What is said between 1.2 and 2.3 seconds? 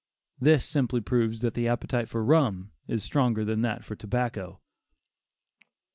that the appetite for